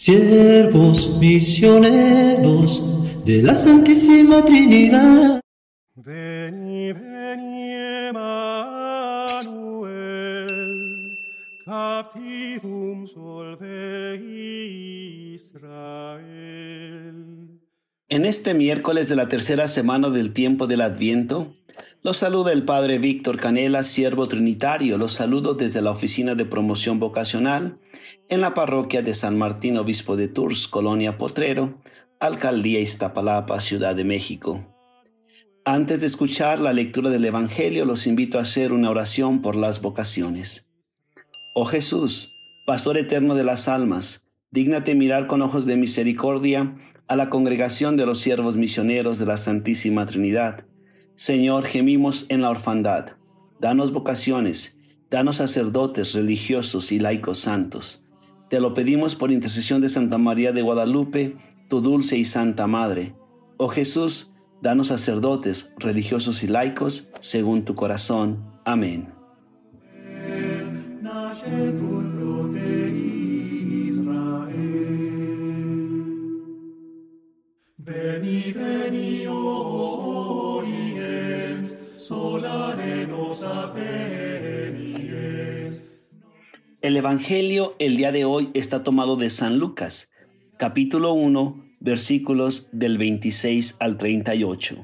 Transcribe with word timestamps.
siervos 0.00 1.18
misioneros 1.18 2.82
de 3.26 3.42
la 3.42 3.54
Santísima 3.54 4.42
Trinidad. 4.42 5.42
Veni, 5.94 6.90
veni, 6.94 7.74
Emmanuel, 8.08 8.38
captivum 11.66 13.06
solve 13.06 14.16
Israel. 15.34 16.30
En 18.08 18.24
este 18.24 18.54
miércoles 18.54 19.10
de 19.10 19.16
la 19.16 19.28
tercera 19.28 19.68
semana 19.68 20.08
del 20.08 20.32
tiempo 20.32 20.66
del 20.66 20.80
Adviento, 20.80 21.52
los 22.02 22.16
saluda 22.16 22.52
el 22.52 22.64
Padre 22.64 22.98
Víctor 22.98 23.36
Canela, 23.36 23.82
siervo 23.82 24.26
trinitario. 24.26 24.96
Los 24.96 25.12
saludo 25.12 25.54
desde 25.54 25.82
la 25.82 25.90
Oficina 25.90 26.34
de 26.34 26.46
Promoción 26.46 26.98
Vocacional 26.98 27.78
en 28.30 28.40
la 28.40 28.54
parroquia 28.54 29.02
de 29.02 29.12
San 29.12 29.36
Martín, 29.36 29.76
Obispo 29.76 30.16
de 30.16 30.28
Tours, 30.28 30.66
Colonia 30.66 31.18
Potrero, 31.18 31.78
Alcaldía 32.18 32.80
Iztapalapa, 32.80 33.60
Ciudad 33.60 33.94
de 33.94 34.04
México. 34.04 34.66
Antes 35.66 36.00
de 36.00 36.06
escuchar 36.06 36.58
la 36.58 36.72
lectura 36.72 37.10
del 37.10 37.24
Evangelio, 37.26 37.84
los 37.84 38.06
invito 38.06 38.38
a 38.38 38.42
hacer 38.42 38.72
una 38.72 38.88
oración 38.88 39.42
por 39.42 39.54
las 39.54 39.82
vocaciones. 39.82 40.70
Oh 41.54 41.66
Jesús, 41.66 42.32
Pastor 42.66 42.96
eterno 42.96 43.34
de 43.34 43.44
las 43.44 43.68
almas, 43.68 44.26
dígnate 44.50 44.94
mirar 44.94 45.26
con 45.26 45.42
ojos 45.42 45.66
de 45.66 45.76
misericordia 45.76 46.76
a 47.08 47.16
la 47.16 47.28
congregación 47.28 47.98
de 47.98 48.06
los 48.06 48.20
siervos 48.20 48.56
misioneros 48.56 49.18
de 49.18 49.26
la 49.26 49.36
Santísima 49.36 50.06
Trinidad 50.06 50.64
Señor, 51.20 51.66
gemimos 51.66 52.24
en 52.30 52.40
la 52.40 52.48
orfandad. 52.48 53.10
Danos 53.60 53.92
vocaciones, 53.92 54.78
danos 55.10 55.36
sacerdotes 55.36 56.14
religiosos 56.14 56.92
y 56.92 56.98
laicos 56.98 57.36
santos. 57.40 58.02
Te 58.48 58.58
lo 58.58 58.72
pedimos 58.72 59.16
por 59.16 59.30
intercesión 59.30 59.82
de 59.82 59.90
Santa 59.90 60.16
María 60.16 60.52
de 60.52 60.62
Guadalupe, 60.62 61.36
tu 61.68 61.82
dulce 61.82 62.16
y 62.16 62.24
santa 62.24 62.66
Madre. 62.66 63.14
Oh 63.58 63.68
Jesús, 63.68 64.32
danos 64.62 64.86
sacerdotes 64.86 65.74
religiosos 65.76 66.42
y 66.42 66.46
laicos 66.46 67.10
según 67.20 67.66
tu 67.66 67.74
corazón. 67.74 68.42
Amén. 68.64 69.12
El 86.82 86.96
Evangelio 86.96 87.76
el 87.78 87.96
día 87.96 88.12
de 88.12 88.26
hoy 88.26 88.50
está 88.52 88.82
tomado 88.84 89.16
de 89.16 89.30
San 89.30 89.58
Lucas, 89.58 90.10
capítulo 90.58 91.14
1, 91.14 91.64
versículos 91.80 92.68
del 92.72 92.98
26 92.98 93.76
al 93.80 93.96
38. 93.96 94.76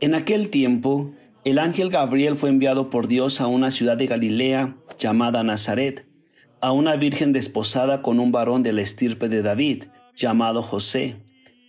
En 0.00 0.14
aquel 0.14 0.50
tiempo, 0.50 1.12
el 1.44 1.58
ángel 1.58 1.88
Gabriel 1.88 2.36
fue 2.36 2.50
enviado 2.50 2.90
por 2.90 3.08
Dios 3.08 3.40
a 3.40 3.46
una 3.46 3.70
ciudad 3.70 3.96
de 3.96 4.06
Galilea 4.06 4.76
llamada 4.98 5.42
Nazaret, 5.44 6.06
a 6.60 6.72
una 6.72 6.96
virgen 6.96 7.32
desposada 7.32 8.02
con 8.02 8.20
un 8.20 8.32
varón 8.32 8.62
de 8.62 8.74
la 8.74 8.82
estirpe 8.82 9.30
de 9.30 9.40
David, 9.40 9.84
llamado 10.14 10.62
José. 10.62 11.16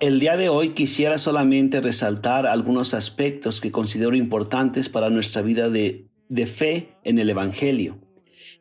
El 0.00 0.20
día 0.20 0.36
de 0.36 0.48
hoy 0.48 0.74
quisiera 0.74 1.18
solamente 1.18 1.80
resaltar 1.80 2.46
algunos 2.46 2.94
aspectos 2.94 3.60
que 3.60 3.72
considero 3.72 4.14
importantes 4.14 4.88
para 4.88 5.10
nuestra 5.10 5.42
vida 5.42 5.70
de, 5.70 6.06
fe 6.46 6.90
en 7.02 7.18
el 7.18 7.28
Evangelio. 7.30 7.98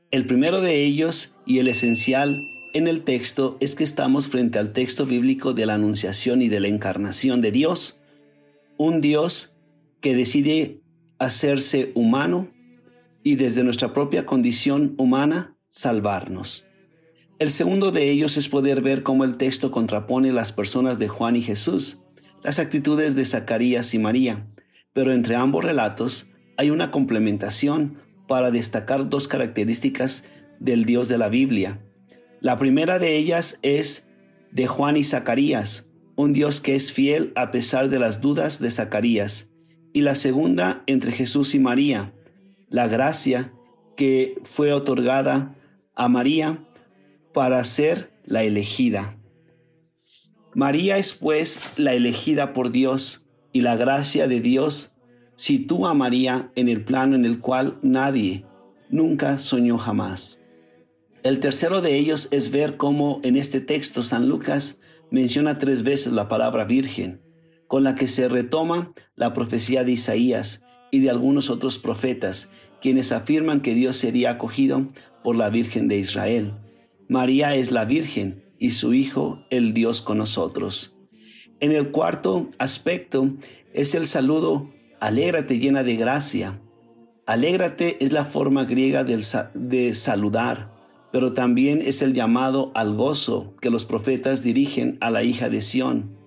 El 0.09 0.25
primero 0.25 0.62
de 0.62 0.84
ellos 0.84 1.36
y 1.46 1.59
el 1.59 1.68
esencial 1.68 2.42
en 2.74 2.88
el 2.88 3.03
texto 3.03 3.56
es 3.59 3.75
que 3.75 3.84
estamos 3.84 4.30
frente 4.30 4.58
al 4.58 4.74
texto 4.74 5.06
bíblico 5.06 5.53
de 5.53 5.68
la 5.68 5.75
Anunciación 5.75 6.42
y 6.42 6.50
de 6.50 6.59
la 6.59 6.70
Encarnación 6.70 7.40
de 7.42 7.52
Dios, 7.52 8.00
un 8.78 9.00
Dios 9.00 9.54
que 10.02 10.16
decide 10.16 10.81
hacerse 11.19 11.92
humano 11.94 12.50
y 13.22 13.36
desde 13.36 13.64
nuestra 13.64 13.94
propia 13.94 14.25
condición 14.25 14.96
humana 14.98 15.56
salvarnos. 15.69 16.67
El 17.40 17.52
segundo 17.52 17.92
de 17.92 18.09
ellos 18.09 18.36
es 18.38 18.50
poder 18.50 18.81
ver 18.81 19.03
cómo 19.03 19.24
el 19.24 19.38
texto 19.38 19.70
contrapone 19.70 20.31
las 20.31 20.52
personas 20.52 20.98
de 20.98 21.08
Juan 21.08 21.36
y 21.36 21.44
Jesús, 21.44 22.02
las 22.44 22.58
actitudes 22.58 23.16
de 23.16 23.25
Zacarías 23.25 23.94
y 23.94 24.00
María, 24.00 24.48
pero 24.94 25.14
entre 25.14 25.36
ambos 25.36 25.64
relatos 25.64 26.31
hay 26.58 26.72
una 26.72 26.90
complementación 26.90 28.00
para 28.28 28.50
destacar 28.50 29.08
dos 29.08 29.28
características 29.28 30.24
del 30.59 30.86
Dios 30.86 31.08
de 31.09 31.20
la 31.20 31.30
Biblia. 31.30 31.80
La 32.42 32.57
primera 32.57 32.98
de 32.98 33.16
ellas 33.18 33.60
es 33.62 34.07
de 34.51 34.66
Juan 34.66 34.98
y 34.98 35.04
Zacarías, 35.04 35.92
un 36.16 36.34
Dios 36.34 36.60
que 36.60 36.74
es 36.74 36.92
fiel 36.92 37.34
a 37.36 37.51
pesar 37.51 37.89
de 37.89 38.00
las 38.00 38.19
dudas 38.19 38.60
de 38.60 38.72
Zacarías. 38.72 39.48
Y 39.94 40.01
la 40.01 40.16
segunda 40.16 40.81
entre 40.88 41.12
Jesús 41.12 41.54
y 41.54 41.60
María, 41.60 42.16
la 42.69 42.88
gracia 42.88 43.54
que 43.95 44.39
fue 44.44 44.74
otorgada 44.74 45.56
a 45.94 46.10
María 46.10 46.67
para 47.38 47.63
ser 47.66 48.10
la 48.25 48.42
elegida. 48.42 49.16
María 50.56 50.98
es 50.98 51.13
pues 51.13 51.60
la 51.78 51.94
elegida 51.94 52.51
por 52.51 52.72
Dios 52.72 53.28
y 53.54 53.62
la 53.62 53.75
gracia 53.75 54.28
de 54.28 54.42
Dios 54.42 54.95
sitúa 55.36 55.92
a 55.92 55.94
María 55.94 56.51
en 56.56 56.68
el 56.68 56.84
plano 56.84 57.16
en 57.16 57.25
el 57.25 57.39
cual 57.39 57.78
nadie 57.84 58.44
nunca 58.89 59.38
soñó 59.38 59.78
jamás. 59.78 60.42
El 61.22 61.39
tercero 61.39 61.81
de 61.81 62.00
ellos 62.00 62.28
es 62.31 62.50
ver 62.50 62.75
cómo 62.75 63.19
en 63.22 63.36
este 63.36 63.62
texto 63.62 64.01
San 64.01 64.28
Lucas 64.28 64.80
menciona 65.12 65.60
tres 65.60 65.84
veces 65.84 66.13
la 66.13 66.28
palabra 66.28 66.66
virgen, 66.66 67.22
con 67.68 67.84
la 67.84 67.94
que 67.94 68.07
se 68.07 68.28
retoma 68.30 68.89
la 69.16 69.36
profecía 69.36 69.84
de 69.84 69.92
Isaías 69.92 70.66
y 70.89 71.01
de 71.01 71.12
algunos 71.12 71.51
otros 71.51 71.78
profetas, 71.78 72.50
quienes 72.81 73.12
afirman 73.12 73.62
que 73.62 73.75
Dios 73.75 73.95
sería 73.95 74.31
acogido 74.31 74.88
por 75.24 75.38
la 75.38 75.50
Virgen 75.50 75.88
de 75.88 76.00
Israel. 76.00 76.56
María 77.09 77.56
es 77.56 77.71
la 77.71 77.86
Virgen 77.86 78.44
y 78.59 78.71
su 78.71 78.94
Hijo 78.94 79.45
el 79.50 79.74
Dios 79.74 80.01
con 80.01 80.18
nosotros. 80.18 80.98
En 81.59 81.71
el 81.71 81.92
cuarto 81.92 82.50
aspecto 82.57 83.30
es 83.74 83.95
el 83.95 84.07
saludo, 84.07 84.69
alégrate 85.00 85.59
llena 85.59 85.83
de 85.83 85.95
gracia. 85.95 86.59
Alégrate 87.25 88.04
es 88.04 88.12
la 88.12 88.25
forma 88.25 88.65
griega 88.65 89.04
de 89.04 89.95
saludar, 89.95 90.74
pero 91.12 91.33
también 91.33 91.81
es 91.81 92.01
el 92.01 92.13
llamado 92.13 92.71
al 92.75 92.95
gozo 92.95 93.56
que 93.62 93.69
los 93.69 93.86
profetas 93.86 94.44
dirigen 94.44 94.98
a 95.01 95.10
la 95.10 95.24
hija 95.24 95.50
de 95.50 95.62
Sión. 95.62 96.18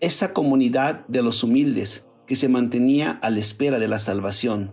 Esa 0.00 0.32
comunidad 0.32 1.06
de 1.08 1.22
los 1.22 1.42
humildes 1.42 2.06
que 2.26 2.36
se 2.36 2.48
mantenía 2.48 3.12
a 3.22 3.30
la 3.30 3.38
espera 3.38 3.78
de 3.78 3.88
la 3.88 3.98
salvación. 3.98 4.72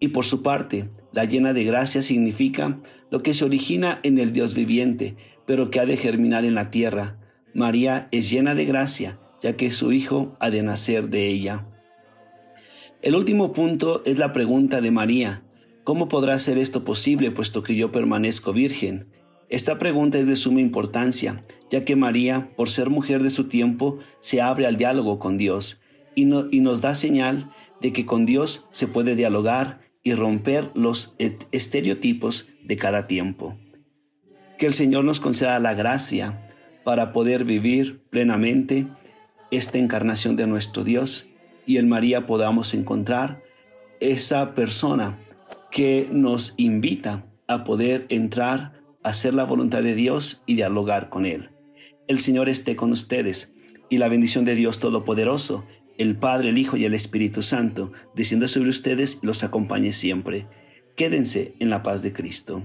Y 0.00 0.08
por 0.08 0.24
su 0.24 0.42
parte, 0.42 0.90
la 1.16 1.24
llena 1.24 1.54
de 1.54 1.64
gracia 1.64 2.02
significa 2.02 2.78
lo 3.10 3.22
que 3.22 3.32
se 3.32 3.46
origina 3.46 4.00
en 4.02 4.18
el 4.18 4.34
Dios 4.34 4.54
viviente, 4.54 5.16
pero 5.46 5.70
que 5.70 5.80
ha 5.80 5.86
de 5.86 5.96
germinar 5.96 6.44
en 6.44 6.54
la 6.54 6.68
tierra. 6.68 7.16
María 7.54 8.06
es 8.10 8.28
llena 8.30 8.54
de 8.54 8.66
gracia, 8.66 9.18
ya 9.40 9.56
que 9.56 9.70
su 9.70 9.92
Hijo 9.92 10.36
ha 10.40 10.50
de 10.50 10.62
nacer 10.62 11.08
de 11.08 11.28
ella. 11.28 11.68
El 13.00 13.14
último 13.14 13.54
punto 13.54 14.02
es 14.04 14.18
la 14.18 14.34
pregunta 14.34 14.82
de 14.82 14.90
María. 14.90 15.42
¿Cómo 15.84 16.06
podrá 16.08 16.38
ser 16.38 16.58
esto 16.58 16.84
posible 16.84 17.30
puesto 17.30 17.62
que 17.62 17.76
yo 17.76 17.90
permanezco 17.90 18.52
virgen? 18.52 19.06
Esta 19.48 19.78
pregunta 19.78 20.18
es 20.18 20.26
de 20.26 20.36
suma 20.36 20.60
importancia, 20.60 21.46
ya 21.70 21.82
que 21.86 21.96
María, 21.96 22.50
por 22.56 22.68
ser 22.68 22.90
mujer 22.90 23.22
de 23.22 23.30
su 23.30 23.44
tiempo, 23.44 24.00
se 24.20 24.42
abre 24.42 24.66
al 24.66 24.76
diálogo 24.76 25.18
con 25.18 25.38
Dios 25.38 25.80
y, 26.14 26.24
y 26.24 26.60
nos 26.60 26.82
da 26.82 26.94
señal 26.94 27.50
de 27.80 27.94
que 27.94 28.04
con 28.04 28.26
Dios 28.26 28.66
se 28.70 28.86
puede 28.86 29.16
dialogar 29.16 29.85
y 30.06 30.14
romper 30.14 30.70
los 30.74 31.16
estereotipos 31.18 32.48
de 32.62 32.76
cada 32.76 33.08
tiempo. 33.08 33.58
Que 34.56 34.66
el 34.66 34.72
Señor 34.72 35.04
nos 35.04 35.18
conceda 35.18 35.58
la 35.58 35.74
gracia 35.74 36.48
para 36.84 37.12
poder 37.12 37.44
vivir 37.44 38.04
plenamente 38.08 38.86
esta 39.50 39.78
encarnación 39.78 40.36
de 40.36 40.46
nuestro 40.46 40.84
Dios 40.84 41.26
y 41.66 41.78
en 41.78 41.88
María 41.88 42.24
podamos 42.24 42.72
encontrar 42.72 43.42
esa 43.98 44.54
persona 44.54 45.18
que 45.72 46.08
nos 46.12 46.54
invita 46.56 47.26
a 47.48 47.64
poder 47.64 48.06
entrar 48.08 48.80
a 49.02 49.08
hacer 49.08 49.34
la 49.34 49.42
voluntad 49.42 49.82
de 49.82 49.96
Dios 49.96 50.40
y 50.46 50.54
dialogar 50.54 51.08
con 51.08 51.26
Él. 51.26 51.50
El 52.06 52.20
Señor 52.20 52.48
esté 52.48 52.76
con 52.76 52.92
ustedes 52.92 53.52
y 53.90 53.98
la 53.98 54.06
bendición 54.06 54.44
de 54.44 54.54
Dios 54.54 54.78
Todopoderoso, 54.78 55.64
el 55.98 56.16
Padre, 56.16 56.50
el 56.50 56.58
Hijo 56.58 56.76
y 56.76 56.84
el 56.84 56.94
Espíritu 56.94 57.42
Santo, 57.42 57.92
descienda 58.14 58.48
sobre 58.48 58.70
ustedes 58.70 59.20
y 59.22 59.26
los 59.26 59.42
acompañe 59.44 59.92
siempre. 59.92 60.46
Quédense 60.94 61.54
en 61.58 61.70
la 61.70 61.82
paz 61.82 62.02
de 62.02 62.12
Cristo. 62.12 62.62